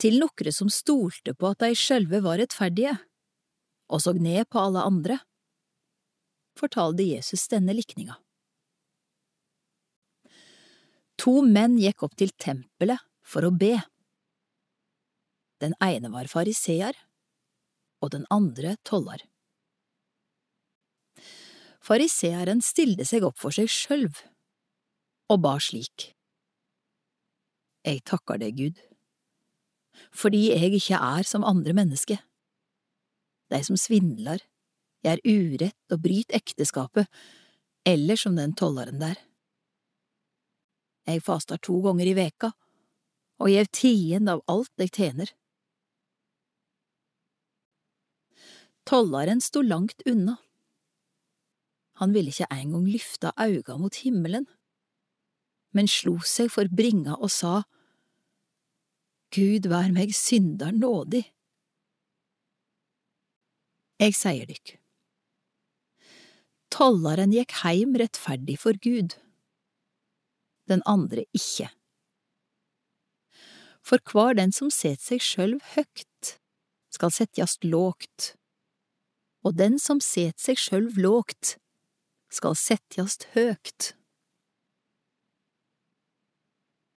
til 0.00 0.16
nokre 0.20 0.52
som 0.54 0.70
stolte 0.72 1.34
på 1.36 1.52
at 1.52 1.60
dei 1.64 1.74
sjølve 1.76 2.22
var 2.24 2.40
rettferdige, 2.40 2.96
og 3.90 4.02
såg 4.04 4.20
ned 4.22 4.48
på 4.48 4.62
alle 4.62 4.84
andre, 4.86 5.18
fortalte 6.58 7.06
Jesus 7.06 7.46
denne 7.52 7.74
likninga. 7.76 8.16
To 11.20 11.40
menn 11.44 11.76
gikk 11.80 12.04
opp 12.06 12.16
til 12.16 12.32
tempelet 12.40 13.02
for 13.20 13.44
å 13.44 13.52
be. 13.52 13.74
Den 15.60 15.74
ene 15.84 16.08
var 16.12 16.30
fariseer, 16.32 16.96
og 18.00 18.14
den 18.14 18.24
andre 18.32 18.78
toller. 18.88 19.20
Fariseeren 21.84 22.62
stilte 22.64 23.04
seg 23.08 23.26
opp 23.28 23.36
for 23.40 23.52
seg 23.52 23.68
sjølv 23.68 24.22
og 25.30 25.42
ba 25.44 25.58
slik. 25.60 26.10
Jeg 27.84 28.02
takker 28.08 28.40
deg, 28.40 28.56
Gud, 28.56 28.80
fordi 30.14 30.50
jeg 30.50 30.74
ikke 30.78 30.98
er 30.98 31.26
som 31.26 31.46
andre 31.46 31.74
mennesker, 31.76 32.20
de 33.50 33.60
som 33.66 33.78
svindler, 33.78 34.42
gjør 35.04 35.22
urett 35.26 35.94
og 35.94 36.02
bryter 36.04 36.38
ekteskapet, 36.38 37.08
eller 37.88 38.18
som 38.20 38.36
den 38.36 38.52
tolleren 38.54 39.00
der. 39.00 39.16
Jeg 41.08 41.24
faster 41.24 41.58
to 41.58 41.80
ganger 41.82 42.06
i 42.06 42.16
veka 42.18 42.52
og 43.40 43.48
gjev 43.48 43.70
tiende 43.72 44.36
av 44.36 44.42
alt 44.52 44.82
jeg 44.82 44.92
tjener. 44.94 45.32
Tolleren 48.86 49.40
sto 49.40 49.62
langt 49.64 50.04
unna. 50.08 50.36
Han 52.00 52.14
ville 52.14 52.32
ikke 52.32 52.48
engang 52.52 52.86
løfte 52.88 53.32
auga 53.36 53.76
mot 53.80 53.96
himmelen, 54.04 54.46
men 55.76 55.88
slo 55.88 56.18
seg 56.26 56.50
for 56.52 56.68
bringa 56.72 57.16
og 57.18 57.30
sa, 57.32 57.62
Gud 59.30 59.68
vær 59.70 59.92
meg 59.94 60.14
synder 60.16 60.72
nådig. 60.74 61.22
Eg 64.00 64.16
seier 64.16 64.48
dykk. 64.48 64.78
Tollaren 66.70 67.34
gikk 67.34 67.54
heim 67.64 67.94
rettferdig 67.98 68.56
for 68.62 68.78
Gud, 68.82 69.16
den 70.70 70.82
andre 70.88 71.26
ikke. 71.36 71.68
For 73.86 74.02
hver 74.10 74.36
den 74.38 74.54
som 74.54 74.70
set 74.70 75.02
seg 75.02 75.22
sjølv 75.24 75.62
høgt, 75.74 76.36
skal 76.94 77.14
setjast 77.14 77.66
lågt, 77.66 78.34
og 79.46 79.56
den 79.58 79.78
som 79.82 80.02
set 80.04 80.38
seg 80.42 80.58
sjølv 80.60 80.98
lågt, 81.00 81.56
skal 82.30 82.54
setjast 82.58 83.30
høgt. 83.34 83.94